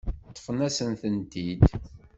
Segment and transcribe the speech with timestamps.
[0.29, 1.61] Ṭṭfent-asen-tent-id.